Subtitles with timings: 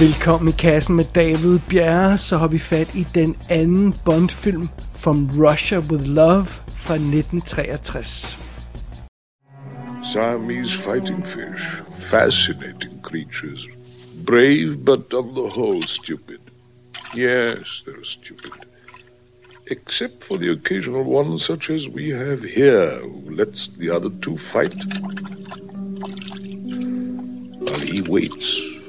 [0.00, 5.30] Velkommen i kassen med David Bjerre, så har vi fat i den anden Bond-film, From
[5.46, 8.38] Russia With Love fra 1963.
[10.12, 11.64] Siamese fighting fish,
[11.98, 13.66] fascinating creatures.
[14.26, 16.40] Brave, but on the whole stupid.
[17.16, 18.52] Yes, they're stupid.
[19.70, 24.38] Except for the occasional one such as we have here, who lets the other two
[24.38, 24.84] fight.
[27.58, 28.79] While he waits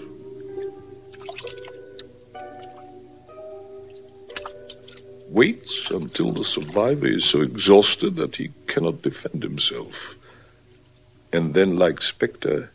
[5.33, 10.15] waits until the survivor is so exhausted that he cannot defend himself.
[11.33, 12.69] And then, like Spectre,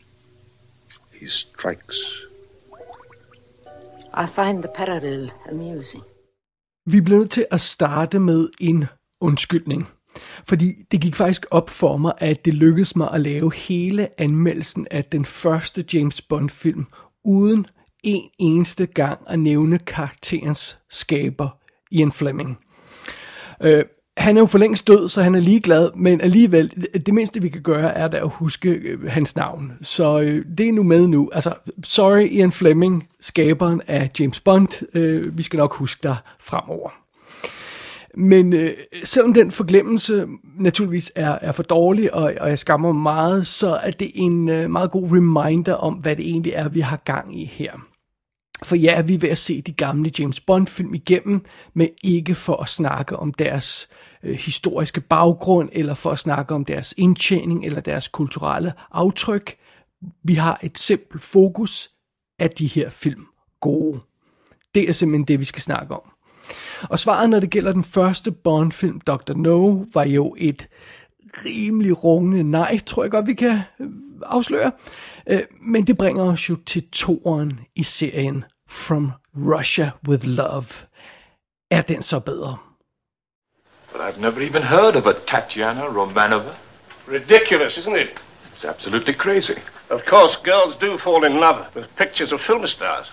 [1.13, 1.97] he strikes.
[4.15, 6.03] I find the parallel amusing.
[6.87, 8.85] Vi blev nødt til at starte med en
[9.21, 9.89] undskyldning.
[10.49, 14.87] Fordi det gik faktisk op for mig, at det lykkedes mig at lave hele anmeldelsen
[14.91, 16.87] af den første James Bond-film,
[17.25, 17.67] uden
[18.03, 21.49] en eneste gang at nævne karakterens skaber,
[21.97, 22.59] Ian Fleming.
[23.63, 23.85] Øh,
[24.17, 27.49] han er jo for længst død, så han er ligeglad, men alligevel, det mindste vi
[27.49, 29.73] kan gøre, er da at huske øh, hans navn.
[29.83, 31.31] Så øh, det er nu med nu.
[31.33, 34.97] Altså, sorry Ian Fleming, skaberen af James Bond.
[34.97, 36.91] Øh, vi skal nok huske dig fremover.
[38.15, 38.71] Men øh,
[39.05, 40.27] selvom den forglemmelse
[40.59, 44.49] naturligvis er, er for dårlig, og, og jeg skammer mig meget, så er det en
[44.49, 47.73] øh, meget god reminder om, hvad det egentlig er, vi har gang i her.
[48.63, 52.57] For ja, vi er ved at se de gamle James Bond-film igennem, men ikke for
[52.57, 53.89] at snakke om deres
[54.23, 59.57] øh, historiske baggrund, eller for at snakke om deres indtjening, eller deres kulturelle aftryk.
[60.25, 61.91] Vi har et simpelt fokus
[62.39, 63.27] af de her film
[63.61, 64.01] gode.
[64.75, 66.03] Det er simpelthen det, vi skal snakke om.
[66.83, 69.33] Og svaret, når det gælder den første Bond-film, Dr.
[69.35, 70.69] No, var jo et
[71.45, 73.89] rimelig rungende nej, tror jeg godt, vi kan øh,
[74.23, 74.73] afsløre.
[75.27, 80.87] Øh, men det bringer os jo til toeren i serien From Russia with Love.
[81.73, 82.59] Er den så bedre?
[83.93, 86.55] But I've never even heard of a Tatiana Romanova.
[87.07, 88.19] Ridiculous, isn't it?
[88.53, 89.57] It's absolutely crazy.
[89.91, 93.11] Of course, girls do fall in love with pictures of film stars.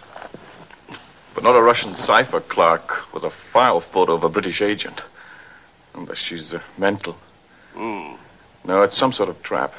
[1.33, 5.03] But not a Russian cipher clerk with a file photo of a British agent.
[5.93, 7.15] Unless she's uh, mental.
[7.75, 8.15] Hmm.
[8.65, 9.73] No, it's some sort of trap.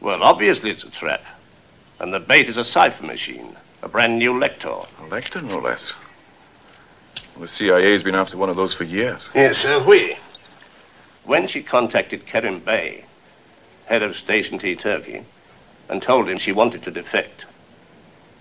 [0.00, 1.22] Well, obviously it's a trap.
[1.98, 3.56] And the bait is a cipher machine.
[3.82, 4.68] A brand new lector.
[4.68, 5.94] A lector, no less.
[7.34, 9.28] Well, the CIA's been after one of those for years.
[9.34, 10.16] Yes, so have we.
[11.24, 13.04] When she contacted Kerim Bey,
[13.86, 15.24] head of Station T Turkey,
[15.88, 17.46] and told him she wanted to defect,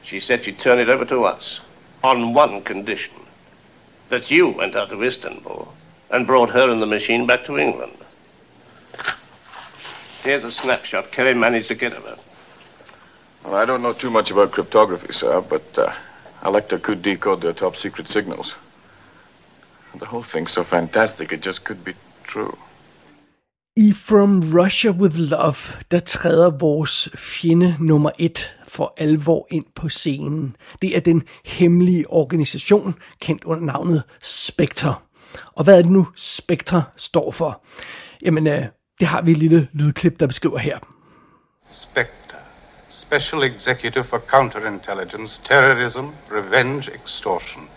[0.03, 1.59] she said she'd turn it over to us
[2.03, 3.13] on one condition
[4.09, 5.73] that you went out to Istanbul
[6.09, 7.97] and brought her and the machine back to England.
[10.23, 12.17] Here's a snapshot Kerry managed to get of her.
[13.43, 15.91] Well, I don't know too much about cryptography, sir, but uh,
[16.41, 18.57] a lector could decode their top secret signals.
[19.99, 22.57] The whole thing's so fantastic, it just could be true.
[23.77, 29.89] I From Russia with Love, der træder vores fjende nummer et for alvor ind på
[29.89, 30.55] scenen.
[30.81, 34.95] Det er den hemmelige organisation, kendt under navnet Spectre.
[35.55, 37.63] Og hvad er det nu, Spectre står for?
[38.21, 38.65] Jamen, øh,
[38.99, 40.79] det har vi et lille lydklip, der beskriver her.
[41.71, 42.18] Spectre,
[42.89, 47.67] Special Executive for Counterintelligence, Terrorism, Revenge, Extortion.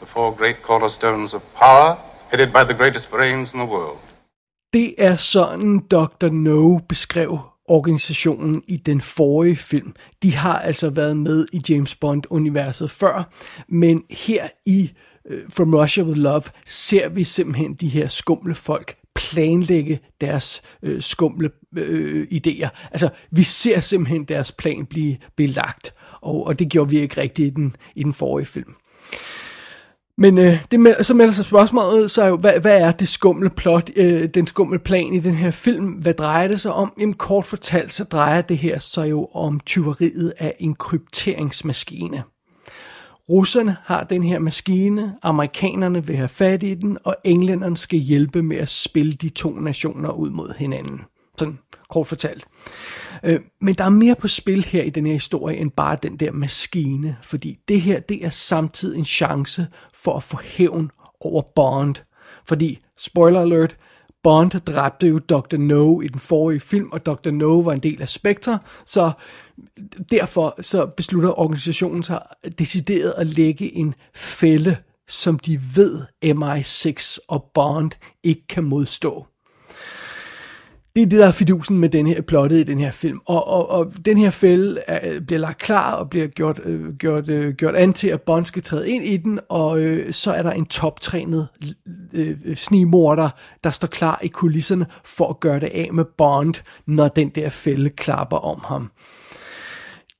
[0.00, 1.96] The four great cornerstones of power,
[2.30, 3.98] headed by the greatest brains in the world.
[4.72, 6.28] Det er sådan Dr.
[6.30, 9.94] No beskrev organisationen i den forrige film.
[10.22, 13.30] De har altså været med i James Bond-universet før,
[13.68, 14.90] men her i
[15.30, 21.02] Øh, From Russia With Love ser vi simpelthen de her skumle folk planlægge deres øh,
[21.02, 22.68] skumle øh, idéer.
[22.90, 27.20] Altså, vi ser simpelthen deres plan blive, blive lagt, og, og det gjorde vi ikke
[27.20, 28.74] rigtigt i den, i den forrige film.
[30.18, 33.50] Men øh, det med, så melder sig spørgsmålet så jo, hvad, hvad er det skumle
[33.50, 35.88] plot, øh, den skumle plan i den her film?
[35.88, 36.92] Hvad drejer det sig om?
[37.00, 42.22] Jamen kort fortalt, så drejer det her sig jo om tyveriet af en krypteringsmaskine.
[43.28, 48.42] Russerne har den her maskine, amerikanerne vil have fat i den, og englænderne skal hjælpe
[48.42, 51.00] med at spille de to nationer ud mod hinanden.
[51.38, 51.58] Sådan
[51.90, 52.44] kort fortalt.
[53.22, 56.16] Øh, men der er mere på spil her i den her historie, end bare den
[56.16, 60.90] der maskine, fordi det her, det er samtidig en chance for at få hævn
[61.20, 61.94] over Bond.
[62.46, 63.76] Fordi, spoiler alert,
[64.22, 65.56] Bond dræbte jo Dr.
[65.56, 67.30] No i den forrige film, og Dr.
[67.30, 69.12] No var en del af Spectre, så
[70.10, 72.22] derfor så beslutter organisationen sig
[72.58, 74.76] decideret at lægge en fælde,
[75.08, 77.90] som de ved MI6 og Bond
[78.22, 79.26] ikke kan modstå.
[80.94, 83.20] Det er det, der er fidusen med den her plottet i den her film.
[83.26, 87.28] Og, og, og den her fælde er, bliver lagt klar og bliver gjort, øh, gjort,
[87.28, 90.42] øh, gjort an til, at Bond skal træde ind i den, og øh, så er
[90.42, 91.48] der en toptrænet
[92.12, 93.30] øh, øh, snigmorder,
[93.64, 96.54] der står klar i kulisserne for at gøre det af med Bond,
[96.86, 98.90] når den der fælde klapper om ham.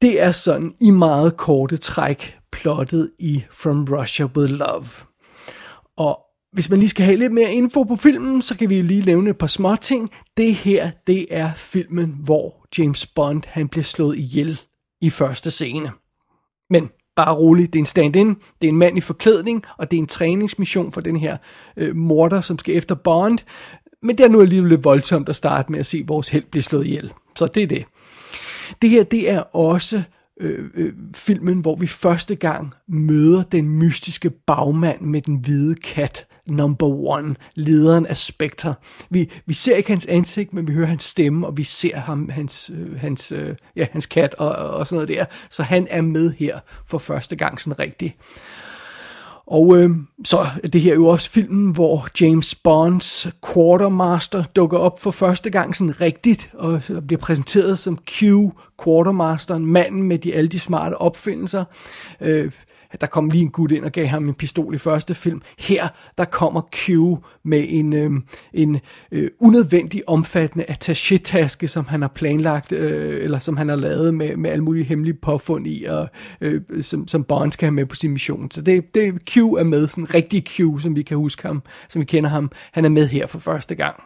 [0.02, 4.84] Det er sådan i meget korte træk plottet i From Russia With Love.
[5.96, 8.82] Og hvis man lige skal have lidt mere info på filmen, så kan vi jo
[8.82, 10.10] lige nævne et par små ting.
[10.36, 14.60] Det her, det er filmen, hvor James Bond han bliver slået ihjel
[15.00, 15.92] i første scene.
[16.70, 19.96] Men bare rolig, det er en stand-in, det er en mand i forklædning, og det
[19.96, 21.36] er en træningsmission for den her
[21.76, 23.38] øh, morder, som skal efter Bond.
[24.02, 26.62] Men det er nu alligevel lidt voldsomt at starte med at se vores held blive
[26.62, 27.12] slået ihjel.
[27.36, 27.84] Så det er det.
[28.82, 30.02] Det her, det er også
[30.40, 36.26] øh, øh, filmen, hvor vi første gang møder den mystiske bagmand med den hvide kat,
[36.50, 38.74] number one, lederen af Spectre.
[39.10, 42.28] Vi, vi ser ikke hans ansigt, men vi hører hans stemme, og vi ser ham,
[42.28, 45.24] hans, øh, hans, øh, ja, hans kat og, og sådan noget der.
[45.50, 48.16] Så han er med her for første gang sådan rigtigt.
[49.50, 49.90] Og øh,
[50.24, 55.50] så det her er jo også filmen, hvor James Bonds Quartermaster dukker op for første
[55.50, 58.22] gang sådan rigtigt, og bliver præsenteret som Q,
[58.84, 61.64] Quartermasteren, manden med de, alle de smarte opfindelser.
[62.20, 62.52] Øh,
[63.00, 65.42] der kom lige en gut ind og gav ham en pistol i første film.
[65.58, 65.88] Her,
[66.18, 66.88] der kommer Q
[67.44, 68.10] med en, øh,
[68.52, 68.80] en
[69.12, 74.36] øh, unødvendig omfattende attaché-taske, som han har planlagt, øh, eller som han har lavet med,
[74.36, 76.08] med alle mulige hemmelige påfund i, og,
[76.40, 78.50] øh, som, som Bond skal have med på sin mission.
[78.50, 82.00] Så det, det Q er med, sådan rigtig Q, som vi kan huske ham, som
[82.00, 82.50] vi kender ham.
[82.72, 84.02] Han er med her for første gang.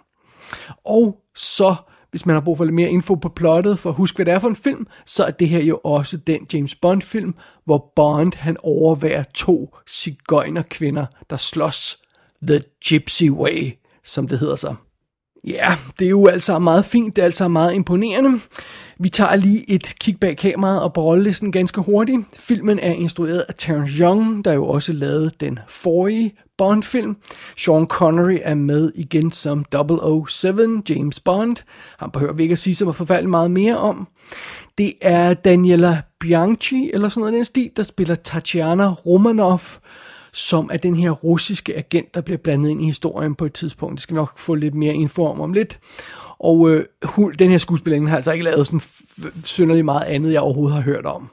[0.84, 1.74] Og så
[2.14, 4.34] hvis man har brug for lidt mere info på plottet, for at huske, hvad det
[4.34, 7.34] er for en film, så er det her jo også den James Bond-film,
[7.64, 11.98] hvor Bond han overværer to cigøjnerkvinder, der slås
[12.46, 13.72] The Gypsy Way,
[14.04, 14.74] som det hedder så.
[15.46, 18.40] Ja, det er jo altså meget fint, det er altså meget imponerende.
[18.98, 22.20] Vi tager lige et kig bag kameraet og på rollelisten ganske hurtigt.
[22.34, 27.16] Filmen er instrueret af Terence Young, der jo også lavede den forrige Bond-film.
[27.56, 29.64] Sean Connery er med igen som
[30.28, 31.56] 007 James Bond.
[31.98, 34.08] Han behøver vi ikke at sige så forfærdeligt meget mere om.
[34.78, 39.60] Det er Daniela Bianchi, eller sådan noget den stil, der spiller Tatiana Romanov,
[40.34, 43.94] som er den her russiske agent, der bliver blandet ind i historien på et tidspunkt.
[43.94, 45.78] Det skal vi nok få lidt mere info om om lidt.
[46.38, 46.84] Og øh,
[47.38, 48.80] den her skuespillerinde har altså ikke lavet sådan
[49.44, 51.30] synderligt meget andet, jeg overhovedet har hørt om.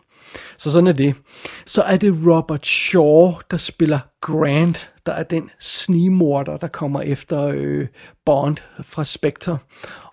[0.61, 1.15] Så sådan er det.
[1.65, 7.47] Så er det Robert Shaw, der spiller Grant, der er den snigmorder, der kommer efter
[7.47, 7.87] øh,
[8.25, 9.57] Bond fra Spectre.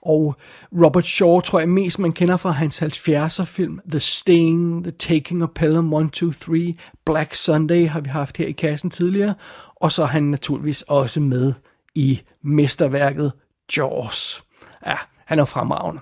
[0.03, 0.37] Og
[0.85, 5.43] Robert Shaw tror jeg mest man kender fra hans 70'er film The Sting, The Taking
[5.43, 9.35] of Pelham 1, 2, 3, Black Sunday har vi haft her i kassen tidligere.
[9.77, 11.55] Og så er han naturligvis også med
[11.95, 13.33] i mesterværket
[13.77, 14.43] Jaws.
[14.87, 14.97] Ja,
[15.27, 16.01] han er fremragende.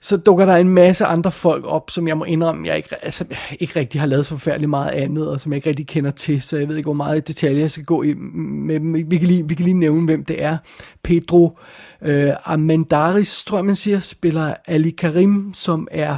[0.00, 3.24] Så dukker der en masse andre folk op, som jeg må indrømme, jeg ikke, altså,
[3.60, 6.42] ikke rigtig har lavet så forfærdeligt meget andet, og som jeg ikke rigtig kender til,
[6.42, 9.10] så jeg ved ikke, hvor meget detaljer jeg skal gå i med dem.
[9.10, 10.56] Vi kan lige, vi kan lige nævne, hvem det er.
[11.02, 11.58] Pedro
[12.02, 16.16] øh, Amandaris, tror jeg, man siger, spiller Ali Karim, som er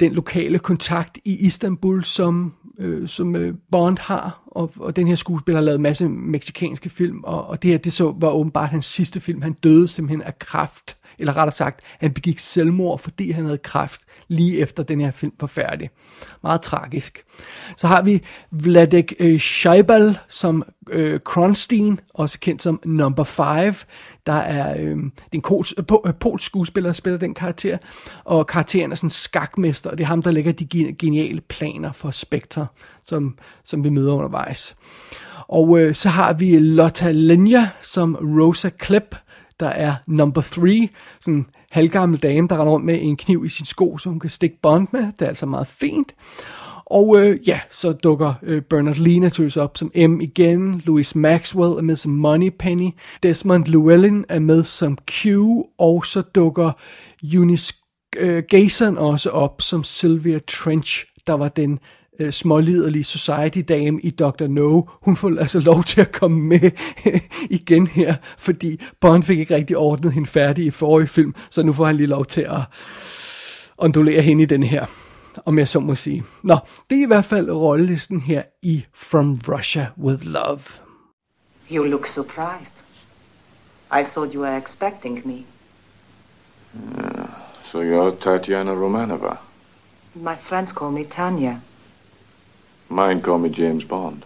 [0.00, 5.14] den lokale kontakt i Istanbul, som øh, som øh, Bond har, og, og den her
[5.14, 8.68] skuespiller har lavet en masse meksikanske film, og, og det her det så var åbenbart
[8.68, 9.42] hans sidste film.
[9.42, 14.00] Han døde simpelthen af kræft, eller rettere sagt, han begik selvmord, fordi han havde kræft
[14.28, 15.90] lige efter den her film var færdig.
[16.42, 17.24] Meget tragisk.
[17.76, 23.74] Så har vi Vladek øh, Scheibal som øh, Kronstein, også kendt som Number 5.
[24.26, 27.78] Der er, øh, det er en kols, øh, øh, polsk skuespiller, der spiller den karakter,
[28.24, 31.92] og karakteren er sådan en skakmester, og det er ham, der lægger de geniale planer
[31.92, 32.66] for Spectre,
[33.04, 34.76] som, som vi møder undervejs.
[35.48, 39.14] Og øh, så har vi Lotta Lenja som Rosa Klepp,
[39.60, 40.88] der er number three,
[41.20, 44.20] sådan en halvgammel dame, der render rundt med en kniv i sin sko, så hun
[44.20, 45.00] kan stikke bond med.
[45.00, 46.14] Det er altså meget fint.
[46.90, 50.82] Og øh, ja, så dukker øh, Bernard Lee naturligvis op som M igen.
[50.84, 52.90] Louis Maxwell er med som Money Penny.
[53.22, 55.26] Desmond Llewellyn er med som Q.
[55.78, 56.72] Og så dukker
[57.32, 57.74] Eunice
[58.16, 61.78] øh, Gason også op som Sylvia Trench, der var den
[62.20, 64.46] øh, småliderlige society dame i Dr.
[64.46, 66.70] No, hun får altså lov til at komme med
[67.60, 71.72] igen her, fordi Bond fik ikke rigtig ordnet hende færdig i forrige film, så nu
[71.72, 72.60] får han lige lov til at
[73.78, 74.86] ondulere hende i den her,
[75.44, 76.24] om jeg så må sige.
[76.42, 76.56] Nå,
[76.90, 80.60] det er i hvert fald rollelisten her i From Russia with Love.
[81.70, 82.84] You look surprised.
[83.92, 85.44] I thought you were expecting me.
[86.74, 87.26] Uh,
[87.64, 89.36] so you're Tatiana Romanova.
[90.14, 91.60] My friends call me Tanya.
[92.90, 94.24] Mine call me James Bond.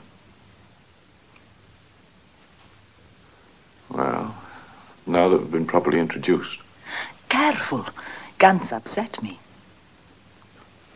[3.90, 4.34] Well,
[5.06, 6.58] now that we've been properly introduced.
[7.28, 7.84] careful.
[8.38, 9.38] Guns upset me.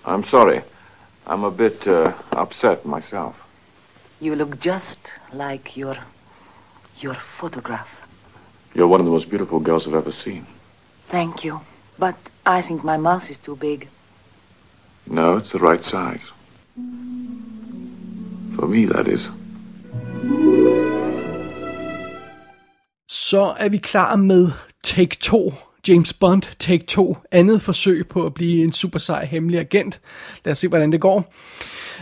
[0.05, 0.63] I'm sorry.
[1.27, 3.37] I'm a bit uh, upset myself.
[4.21, 5.97] You look just like your
[7.01, 8.01] your photograph.
[8.75, 10.47] You're one of the most beautiful girls I've ever seen.
[11.09, 11.61] Thank you.
[11.99, 13.89] But I think my mouth is too big.
[15.07, 16.33] No, it's the right size.
[16.75, 17.58] For
[18.67, 19.31] me, that is.
[23.11, 24.51] Så er vi klar med
[24.85, 25.53] Take 2.
[25.89, 27.17] James Bond Take 2.
[27.31, 30.01] Andet forsøg på at blive en super sej hemmelig agent.
[30.45, 31.35] Lad os se, hvordan det går.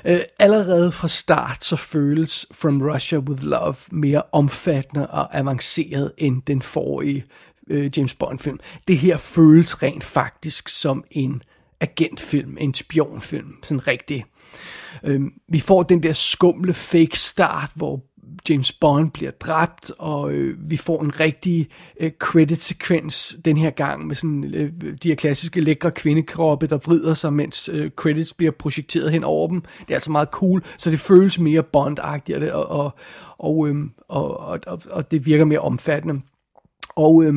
[0.08, 6.42] Uh, allerede fra start så føles From Russia With Love mere omfattende og avanceret end
[6.46, 7.24] den forrige
[7.70, 8.58] uh, James Bond film.
[8.88, 11.42] Det her føles rent faktisk som en
[11.80, 14.24] agentfilm, en spionfilm, sådan rigtig.
[15.04, 18.02] Øh, vi får den der skumle fake start, hvor
[18.48, 21.68] James Bond bliver dræbt, og øh, vi får en rigtig
[22.00, 24.72] øh, credit-sekvens den her gang med sådan øh,
[25.02, 29.48] de her klassiske lækre kvindekroppe, der vrider sig, mens øh, credits bliver projekteret hen over
[29.48, 29.60] dem.
[29.60, 32.94] Det er altså meget cool, så det føles mere Bond-agtigt, og, og,
[33.38, 33.76] og, øh,
[34.08, 36.20] og, og, og, og det virker mere omfattende.
[36.96, 37.34] Og øh,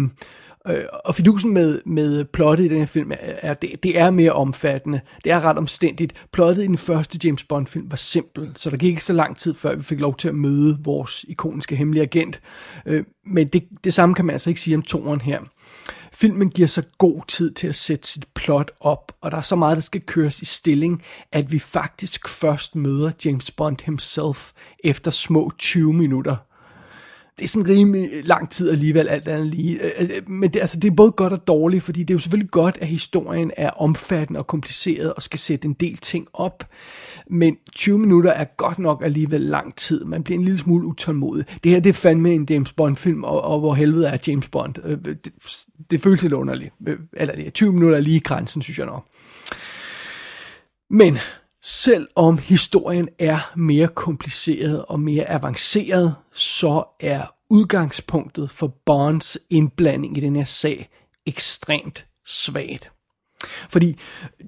[0.67, 4.31] Øh, og fidusen med, med plottet i den her film er, det, det er mere
[4.31, 5.01] omfattende.
[5.23, 6.13] Det er ret omstændigt.
[6.31, 9.37] Plottet i den første James Bond film var simpel, så der gik ikke så lang
[9.37, 12.41] tid før vi fik lov til at møde vores ikoniske hemmelige agent.
[12.85, 15.39] Øh, men det, det samme kan man altså ikke sige om toren her.
[16.13, 19.55] Filmen giver så god tid til at sætte sit plot op, og der er så
[19.55, 24.51] meget, der skal køres i stilling, at vi faktisk først møder James Bond himself
[24.83, 26.35] efter små 20 minutter
[27.39, 29.83] det er sådan rimelig lang tid alligevel, alt andet lige.
[29.83, 32.15] Øh, øh, øh, men det, altså, det er både godt og dårligt, fordi det er
[32.15, 36.27] jo selvfølgelig godt, at historien er omfattende og kompliceret og skal sætte en del ting
[36.33, 36.63] op.
[37.29, 40.05] Men 20 minutter er godt nok alligevel lang tid.
[40.05, 41.45] Man bliver en lille smule utålmodig.
[41.63, 44.73] Det her, det er fandme en James Bond-film, og, og hvor helvede er James Bond.
[44.73, 45.31] Det,
[45.91, 46.73] det føles lidt underligt.
[47.13, 49.05] Eller det er 20 minutter er lige i grænsen, synes jeg nok.
[50.89, 51.17] Men
[51.63, 60.19] Selvom historien er mere kompliceret og mere avanceret, så er udgangspunktet for Bonds indblanding i
[60.19, 60.89] den her sag
[61.25, 62.91] ekstremt svagt.
[63.69, 63.97] Fordi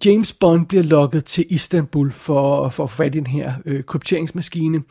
[0.05, 3.83] James Bond bliver lokket til Istanbul for, for at få fat i den her øh,
[3.83, 4.83] krypteringsmaskine.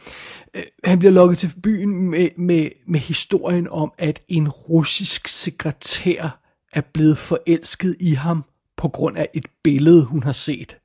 [0.55, 6.41] Øh, han bliver lokket til byen med, med, med historien om, at en russisk sekretær
[6.73, 8.45] er blevet forelsket i ham
[8.77, 10.79] på grund af et billede, hun har set.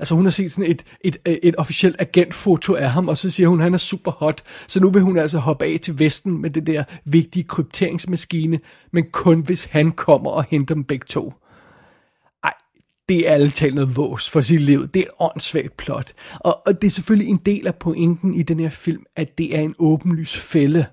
[0.00, 3.48] Altså hun har set sådan et, et, et officielt agentfoto af ham, og så siger
[3.48, 4.42] hun, at han er super hot.
[4.66, 8.60] Så nu vil hun altså hoppe af til Vesten med det der vigtige krypteringsmaskine,
[8.92, 11.34] men kun hvis han kommer og henter dem begge to.
[12.44, 12.52] Ej,
[13.08, 14.88] det er alle talt noget vås for sit liv.
[14.88, 16.12] Det er et åndssvagt plot.
[16.38, 19.56] Og, og det er selvfølgelig en del af pointen i den her film, at det
[19.56, 20.86] er en åbenlys fælde.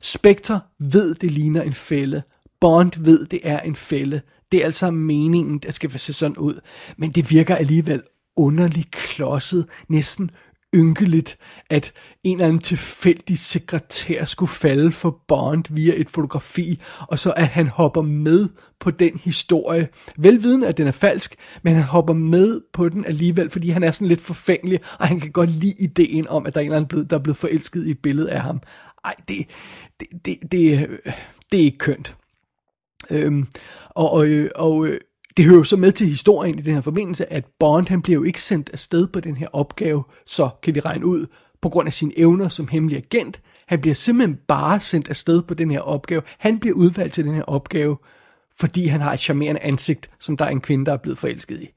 [0.00, 2.22] Spectre ved, det ligner en fælde.
[2.60, 4.20] Bond ved, det er en fælde.
[4.52, 6.60] Det er altså meningen, der skal se sådan ud.
[6.96, 8.02] Men det virker alligevel
[8.36, 10.30] underligt klodset, næsten
[10.74, 11.38] ynkeligt,
[11.70, 11.92] at
[12.24, 17.46] en eller anden tilfældig sekretær skulle falde for Bond via et fotografi, og så at
[17.46, 18.48] han hopper med
[18.80, 19.88] på den historie.
[20.16, 23.90] Velviden, at den er falsk, men han hopper med på den alligevel, fordi han er
[23.90, 26.86] sådan lidt forfængelig, og han kan godt lide ideen om, at der er en eller
[26.86, 28.60] anden, der er blevet forelsket i et billede af ham.
[29.04, 29.46] Ej, det,
[30.00, 31.12] det, det, det, øh,
[31.52, 32.16] det er ikke kønt.
[33.10, 33.46] Øhm,
[33.90, 35.00] og, og, øh, og øh,
[35.36, 38.14] det hører jo så med til historien i den her forbindelse, at Bond han bliver
[38.14, 41.26] jo ikke sendt afsted på den her opgave, så kan vi regne ud,
[41.62, 43.40] på grund af sine evner som hemmelig agent.
[43.66, 46.22] Han bliver simpelthen bare sendt afsted på den her opgave.
[46.38, 47.96] Han bliver udvalgt til den her opgave,
[48.60, 51.60] fordi han har et charmerende ansigt, som der er en kvinde, der er blevet forelsket
[51.60, 51.70] i.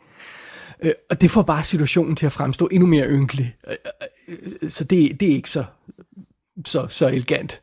[0.82, 3.56] Øh, og det får bare situationen til at fremstå endnu mere ynkelig.
[3.68, 3.76] Øh,
[4.28, 5.66] øh, øh så det, det er ikke så,
[6.66, 7.62] så, så elegant.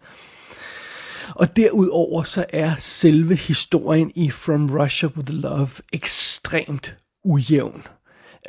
[1.28, 7.82] Og derudover så er selve historien i From Russia with Love ekstremt ujævn.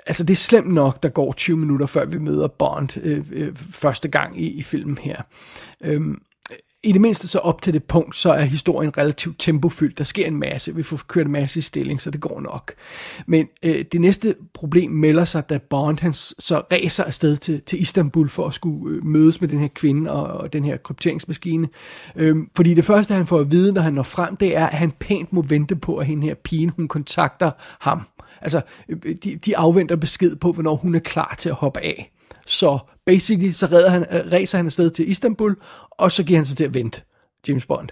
[0.05, 3.55] Altså det er slemt nok, der går 20 minutter før vi møder Bond øh, øh,
[3.55, 5.21] første gang i, i filmen her.
[5.81, 6.21] Øhm,
[6.83, 9.97] i det mindste så op til det punkt, så er historien relativt tempofyldt.
[9.97, 10.75] Der sker en masse.
[10.75, 12.73] Vi får kørt en masse i stilling, så det går nok.
[13.27, 17.81] Men øh, det næste problem melder sig, da Bond han så ræser afsted til, til
[17.81, 21.67] Istanbul for at skulle øh, mødes med den her kvinde og, og den her krypteringsmaskine.
[22.15, 24.77] Øh, fordi det første, han får at vide, når han når frem, det er, at
[24.77, 28.01] han pænt må vente på, at hende her pigen, hun kontakter ham.
[28.41, 32.12] Altså, øh, de, de afventer besked på, hvornår hun er klar til at hoppe af.
[32.47, 35.55] Så basically, så redder han, øh, racer han afsted til Istanbul,
[35.91, 37.01] og så giver han sig til at vente,
[37.47, 37.89] James Bond.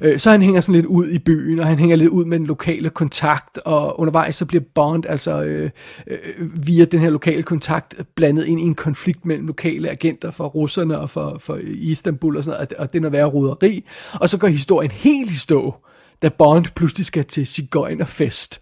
[0.00, 2.38] Øh, så han hænger sådan lidt ud i byen, og han hænger lidt ud med
[2.38, 5.70] den lokale kontakt, og undervejs så bliver Bond altså øh,
[6.06, 10.46] øh, via den her lokale kontakt blandet ind i en konflikt mellem lokale agenter for
[10.46, 13.84] russerne og for, for Istanbul og sådan noget, og det er noget værre roderi.
[14.12, 15.74] Og så går historien helt i stå,
[16.22, 18.60] da Bond pludselig skal til Sigøjnerfest.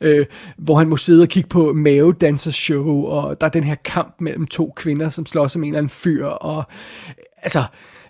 [0.00, 0.26] Øh,
[0.58, 4.46] hvor han må sidde og kigge på mavedansershow, og der er den her kamp mellem
[4.46, 6.64] to kvinder, som slås om en eller anden fyr, og
[7.08, 7.64] øh, altså,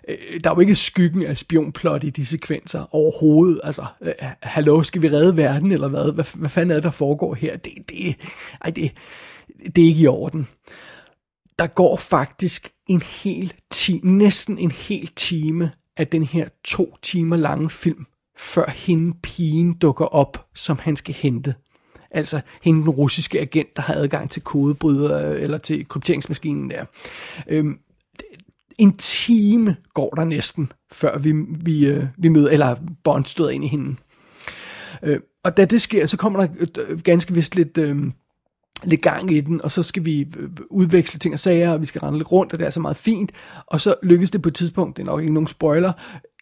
[0.07, 3.61] øh, der er jo ikke skyggen af spionplot i de sekvenser overhovedet.
[3.63, 6.13] Altså, øh, hallo, skal vi redde verden, eller hvad?
[6.13, 7.57] Hvad, hvad fanden er det, der foregår her?
[7.57, 8.15] Det, det,
[8.61, 8.91] ej, det,
[9.75, 10.47] det er ikke i orden.
[11.59, 17.37] Der går faktisk en hel time, næsten en hel time af den her to timer
[17.37, 18.05] lange film,
[18.37, 21.55] før hende pigen dukker op, som han skal hente.
[22.11, 26.85] Altså hende den russiske agent, der har adgang til kodebryder øh, eller til krypteringsmaskinen der.
[27.47, 27.79] Øhm,
[28.77, 31.31] en time går der næsten, før vi,
[31.63, 33.95] vi, øh, vi møder, eller Bond støder ind i hende.
[35.03, 37.77] Øh, og da det sker, så kommer der øh, ganske vist lidt...
[37.77, 37.97] Øh,
[38.83, 41.85] lidt gang i den, og så skal vi øh, udveksle ting og sager, og vi
[41.85, 43.31] skal rende lidt rundt, og det er så meget fint.
[43.67, 45.91] Og så lykkes det på et tidspunkt, det er nok ikke nogen spoiler,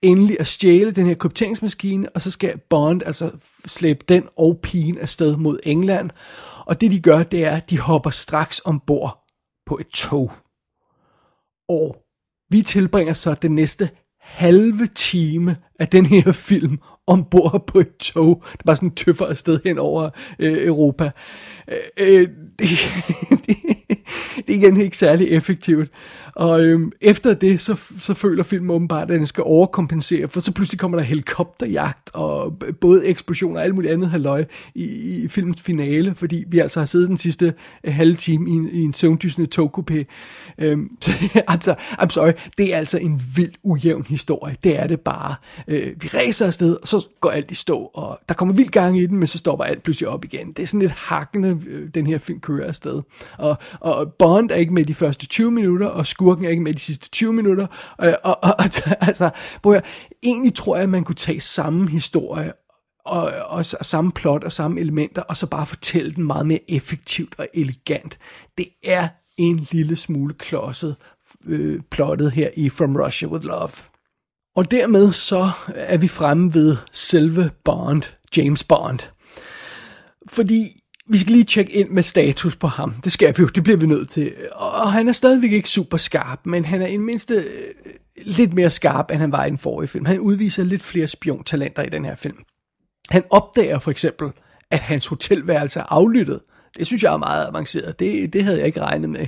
[0.02, 3.32] endelig at stjæle den her krypteringsmaskine, og så skal Bond altså
[3.66, 6.10] slæbe den og pigen afsted mod England.
[6.66, 9.24] Og det de gør, det er, at de hopper straks ombord
[9.66, 10.32] på et tog.
[11.70, 12.04] Og
[12.50, 13.90] vi tilbringer så den næste
[14.20, 19.60] halve time af den her film ombord på et tog, der bare sådan tøffer afsted
[19.66, 20.10] hen over
[20.40, 21.12] øh, Europa.
[21.68, 22.28] Øh, øh
[22.60, 22.70] det,
[23.48, 23.58] det,
[24.48, 25.90] det er igen ikke særlig effektivt.
[26.38, 30.54] Og øh, efter det, så, så føler filmen åbenbart, at den skal overkompensere, for så
[30.54, 34.46] pludselig kommer der helikopterjagt og både eksplosioner og alt muligt andet halløj
[34.76, 34.86] i,
[35.24, 38.70] i filmens finale, fordi vi altså har siddet den sidste øh, halve time i en,
[38.72, 40.04] i en søvndysende togkupé.
[40.58, 41.12] Øh, så,
[41.48, 44.56] altså, I'm sorry, det er altså en vild ujævn historie.
[44.64, 45.36] Det er det bare.
[45.68, 49.00] Øh, vi ræser afsted, og så går alt i stå, og der kommer vildt gang
[49.00, 50.54] i den, men så stopper alt pludselig op igen.
[50.54, 53.02] Det er sådan lidt hakkende, øh, den her film kører afsted.
[53.38, 56.74] Og, og Bond er ikke med de første 20 minutter, og skurken er ikke med
[56.74, 57.68] de sidste 20 minutter.
[58.04, 58.66] Øh, og, og, og
[59.08, 59.30] altså,
[59.62, 59.84] hvor jeg,
[60.24, 62.54] egentlig tror jeg, at man kunne tage samme historie,
[63.06, 66.72] og, og, og samme plot og samme elementer, og så bare fortælle den meget mere
[66.72, 68.18] effektivt og elegant.
[68.58, 69.08] Det er
[69.38, 70.96] en lille smule klodset
[71.46, 73.70] øh, plottet her i From Russia With Love.
[74.58, 78.02] Og dermed så er vi fremme ved selve Bond,
[78.38, 79.00] James Bond.
[80.30, 80.66] Fordi
[81.10, 82.94] vi skal lige tjekke ind med status på ham.
[83.04, 84.34] Det skal vi jo, det bliver vi nødt til.
[84.52, 87.94] Og han er stadigvæk ikke super skarp, men han er i mindste øh,
[88.26, 90.06] lidt mere skarp, end han var i den forrige film.
[90.06, 92.38] Han udviser lidt flere spiontalenter i den her film.
[93.10, 94.32] Han opdager for eksempel,
[94.72, 96.42] at hans hotelværelse er aflyttet.
[96.78, 98.00] Det synes jeg er meget avanceret.
[98.00, 99.28] Det, det havde jeg ikke regnet med.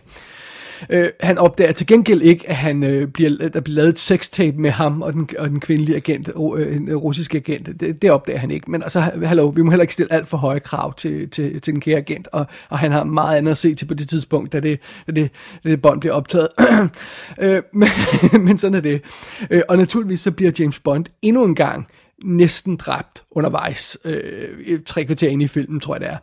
[0.89, 4.57] Øh, han opdager til gengæld ikke, at han øh, bliver, der bliver lavet et sextape
[4.57, 7.79] med ham og den, og den kvindelige agent, øh, en øh, russiske agent.
[7.79, 8.71] Det, det opdager han ikke.
[8.71, 11.73] Men altså, hallo, vi må heller ikke stille alt for høje krav til, til, til
[11.73, 12.27] den kære agent.
[12.31, 15.11] Og, og han har meget andet at se til på det tidspunkt, da det, da
[15.11, 15.29] det,
[15.63, 16.47] da det bånd bliver optaget.
[17.43, 17.89] øh, men,
[18.45, 19.01] men sådan er det.
[19.49, 21.87] Øh, og naturligvis så bliver James Bond endnu en gang
[22.23, 26.17] næsten dræbt undervejs, øh, tre kvarter ind i filmen, tror jeg det er.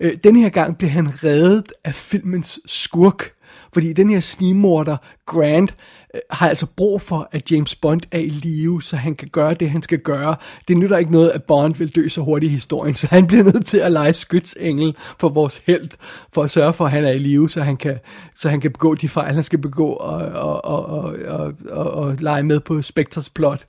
[0.00, 3.32] Øh, den her gang bliver han reddet af filmens skurk,
[3.72, 5.74] fordi den her snimorder, Grant,
[6.14, 9.54] øh, har altså brug for, at James Bond er i live, så han kan gøre
[9.54, 10.36] det, han skal gøre.
[10.68, 13.44] Det nytter ikke noget, at Bond vil dø så hurtigt i historien, så han bliver
[13.44, 15.88] nødt til at lege skytsengel for vores held,
[16.32, 17.98] for at sørge for, at han er i live, så han kan,
[18.34, 21.90] så han kan begå de fejl, han skal begå, og, og, og, og, og, og,
[21.90, 23.66] og lege med på Spectres plot.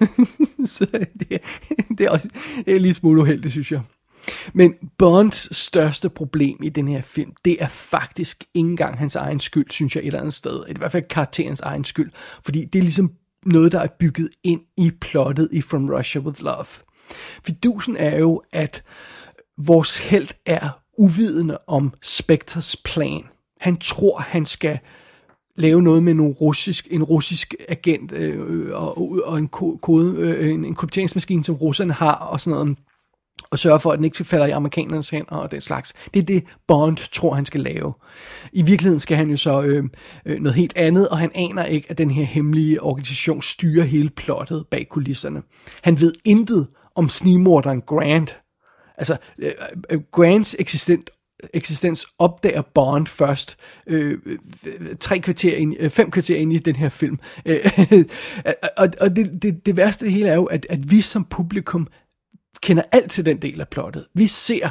[0.64, 1.40] så det,
[1.98, 2.28] det, er også
[2.66, 3.80] det er lige smule uheldigt, synes jeg.
[4.52, 9.40] Men Bonds største problem i den her film, det er faktisk ikke engang hans egen
[9.40, 10.64] skyld, synes jeg et eller andet sted.
[10.68, 12.10] I hvert fald karakterens egen skyld.
[12.44, 13.12] Fordi det er ligesom
[13.46, 16.66] noget, der er bygget ind i plottet i From Russia With Love.
[17.46, 18.82] Fidusen er jo, at
[19.58, 23.22] vores held er uvidende om Spectres plan.
[23.60, 24.78] Han tror, han skal
[25.56, 30.50] lave noget med en russisk, en russisk agent øh, øh og, og en, kode, øh,
[30.50, 32.78] en, en krypteringsmaskine, som russerne har, og sådan noget
[33.50, 35.92] og sørge for, at den ikke falder i amerikanernes hænder og den slags.
[36.14, 37.92] Det er det, Bond tror, han skal lave.
[38.52, 39.84] I virkeligheden skal han jo så øh,
[40.26, 44.10] øh, noget helt andet, og han aner ikke, at den her hemmelige organisation styrer hele
[44.10, 45.42] plottet bag kulisserne.
[45.82, 48.40] Han ved intet om snimorderen Grant.
[48.98, 49.52] Altså, øh, øh,
[49.90, 51.10] øh Grants eksistent
[51.54, 54.18] eksistens opdager Bond først øh,
[54.66, 57.18] øh tre kvarter ind, øh, fem kvarter ind i den her film.
[57.46, 57.72] Øh,
[58.76, 61.24] og og det, det, det værste af det hele er jo, at, at vi som
[61.24, 61.86] publikum
[62.62, 64.06] kender alt til den del af plottet.
[64.14, 64.70] Vi ser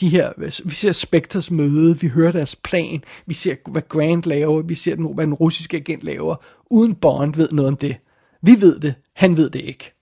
[0.00, 0.32] de her,
[0.64, 5.14] vi ser Spectres møde, vi hører deres plan, vi ser, hvad Grant laver, vi ser,
[5.14, 6.36] hvad den russiske agent laver,
[6.70, 7.96] uden Bond ved noget om det.
[8.42, 9.92] Vi ved det, han ved det ikke.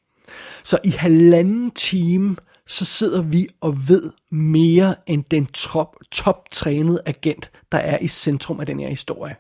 [0.65, 7.51] Så i halvanden time, så sidder vi og ved mere end den top, top-trænede agent,
[7.73, 9.37] der er i centrum af den her historie.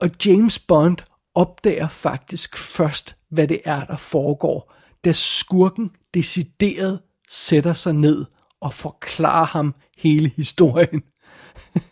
[0.00, 0.96] Og James Bond
[1.34, 8.24] opdager faktisk først, hvad det er, der foregår, da skurken decideret sætter sig ned
[8.60, 11.02] og forklarer ham hele historien.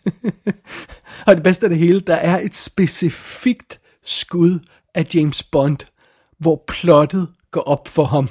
[1.27, 4.59] og det bedste af det hele, der er et specifikt skud
[4.95, 5.77] af James Bond,
[6.37, 8.29] hvor plottet går op for ham.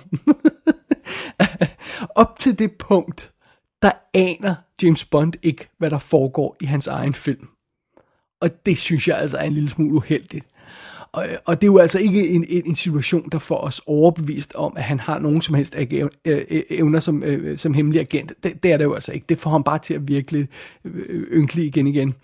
[2.23, 3.33] op til det punkt,
[3.83, 7.49] der aner James Bond ikke, hvad der foregår i hans egen film.
[8.41, 10.47] Og det synes jeg altså er en lille smule uheldigt.
[11.13, 14.55] Og, og det er jo altså ikke en, en, en situation, der får os overbevist
[14.55, 18.33] om, at han har nogen som helst øh, øh, evner som, øh, som hemmelig agent.
[18.43, 19.27] Det, det er det jo altså ikke.
[19.29, 20.49] Det får ham bare til at virkelig
[20.85, 22.15] øh, ynkelig igen igen.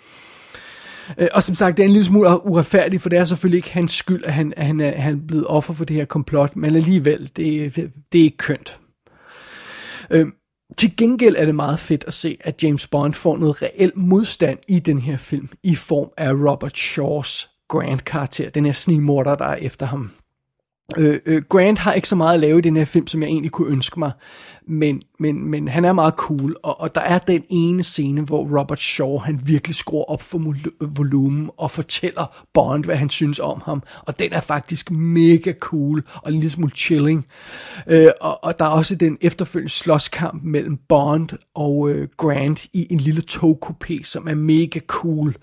[1.18, 3.72] Øh, og som sagt, det er en lille smule uretfærdigt, for det er selvfølgelig ikke
[3.72, 6.56] hans skyld, at han, at han, er, han er blevet offer for det her komplot,
[6.56, 8.80] men alligevel, det, det, det er ikke kønt.
[10.10, 10.26] Øh,
[10.76, 14.58] til gengæld er det meget fedt at se, at James Bond får noget reelt modstand
[14.68, 19.56] i den her film, i form af Robert Shaws Grant-karakter, den her snigmorder, der er
[19.56, 20.10] efter ham.
[20.98, 23.28] Øh, øh, Grant har ikke så meget at lave i den her film, som jeg
[23.28, 24.12] egentlig kunne ønske mig,
[24.66, 28.58] men, men, men han er meget cool, og, og der er den ene scene, hvor
[28.60, 33.62] Robert Shaw, han virkelig skruer op for volumen og fortæller Bond, hvad han synes om
[33.64, 37.26] ham, og den er faktisk mega cool og en lille smule chilling.
[37.86, 42.86] Øh, og, og der er også den efterfølgende slåskamp mellem Bond og øh, Grant i
[42.90, 45.36] en lille togkupé, som er mega cool.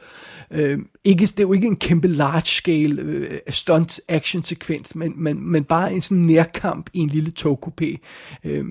[0.52, 5.14] Øh, ikke, det er jo ikke en kæmpe large scale øh, stunt action sekvens, men,
[5.16, 7.98] men, men bare en sådan nærkamp i en lille togkupé.
[8.44, 8.66] Øh,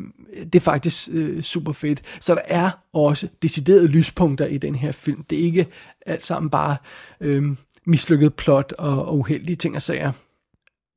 [0.45, 2.03] det er faktisk øh, super fedt.
[2.21, 5.25] Så der er også deciderede lyspunkter i den her film.
[5.31, 5.67] Det er ikke
[6.07, 6.77] alt sammen bare
[7.21, 7.43] øh,
[7.87, 10.13] mislykket plot og, og uheldige ting og sager.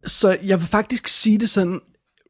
[0.06, 1.82] Så jeg vil faktisk sige det sådan,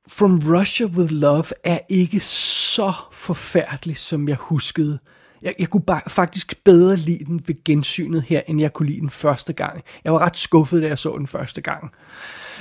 [0.09, 4.99] From Russia with Love er ikke så forfærdelig, som jeg huskede.
[5.41, 8.99] Jeg, jeg kunne bare, faktisk bedre lide den ved gensynet her, end jeg kunne lide
[8.99, 9.83] den første gang.
[10.03, 11.91] Jeg var ret skuffet, da jeg så den første gang.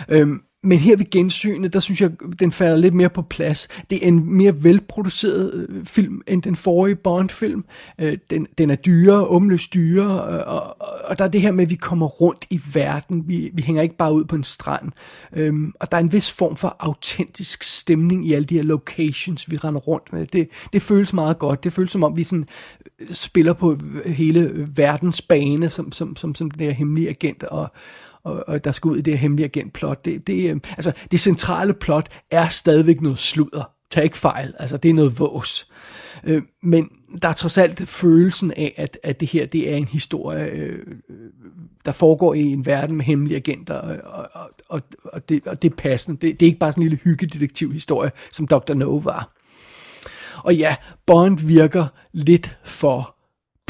[0.09, 3.68] Øhm, men her ved gensynet, der synes jeg, den falder lidt mere på plads.
[3.90, 7.64] Det er en mere velproduceret øh, film end den forrige Bond-film.
[7.98, 11.53] Øh, den, den er dyrere, omløst dyrere, øh, og, og, og der er det her
[11.53, 13.29] med, at vi kommer rundt i verden.
[13.29, 14.92] Vi, vi hænger ikke bare ud på en strand.
[15.33, 19.50] Øhm, og der er en vis form for autentisk stemning i alle de her locations,
[19.50, 20.27] vi render rundt med.
[20.27, 21.64] Det, det føles meget godt.
[21.64, 22.46] Det føles som om, vi sådan
[23.00, 27.42] øh, spiller på øh, hele verdens bane, som, som, som, som den her hemmelige agent,
[27.42, 27.72] og
[28.25, 30.05] og, og der skal ud i det hemmelige agentplot.
[30.05, 33.71] Det, det, øh, altså, det centrale plot er stadigvæk noget sludder.
[33.91, 34.55] Tag ikke fejl.
[34.59, 35.69] Altså, det er noget vås.
[36.25, 36.91] Øh, men
[37.23, 40.87] der er trods alt følelsen af, at, at det her det er en historie, øh,
[41.87, 45.71] der foregår i en verden med hemmelige agenter, og, og, og, og, det, og det
[45.71, 46.21] er passende.
[46.21, 48.75] Det, det er ikke bare sådan en lille hyggedetektivhistorie, som Dr.
[48.75, 49.31] No var.
[50.45, 53.13] Og ja, Bond virker lidt for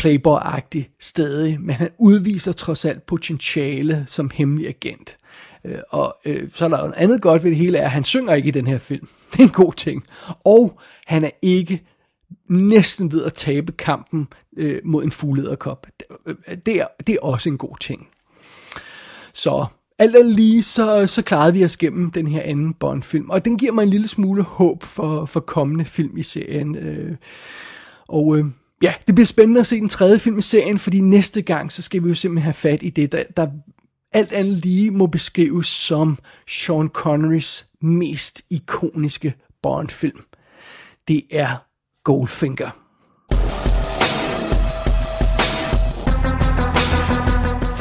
[0.00, 5.16] playboy-agtig stadig, men han udviser trods alt potentiale som hemmelig agent.
[5.64, 7.90] Øh, og øh, så er der jo en andet godt ved det hele, er, at
[7.90, 9.08] han synger ikke i den her film.
[9.32, 10.04] Det er en god ting.
[10.44, 11.82] Og han er ikke
[12.48, 15.86] næsten ved at tabe kampen øh, mod en fuglederkop.
[16.00, 18.08] Det, øh, det, er, det er også en god ting.
[19.32, 19.66] Så
[19.98, 23.30] alt andet lige, så, så klarede vi os gennem den her anden Bond-film.
[23.30, 26.76] Og den giver mig en lille smule håb for, for kommende film i serien.
[26.76, 27.16] Øh,
[28.08, 28.44] og øh,
[28.82, 31.82] ja, det bliver spændende at se den tredje film i serien, fordi næste gang, så
[31.82, 33.46] skal vi jo simpelthen have fat i det, der, der
[34.12, 40.24] alt andet lige må beskrives som Sean Connerys mest ikoniske Bond-film.
[41.08, 41.66] Det er
[42.04, 42.83] Goldfinger.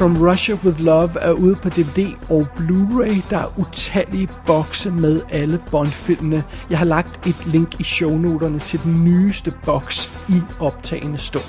[0.03, 3.21] From Russia with Love er ude på DVD og Blu-ray.
[3.29, 6.43] Der er utallige bokse med alle Bond-filmene.
[6.69, 11.43] Jeg har lagt et link i shownoterne til den nyeste boks i optagende stund.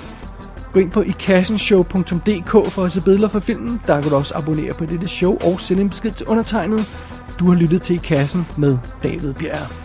[0.73, 3.81] Gå ind på ikassenshow.dk for at se billeder fra filmen.
[3.87, 6.85] Der kan du også abonnere på dette show og sende en besked til undertegnet.
[7.39, 9.84] Du har lyttet til I Kassen med David Bjerg.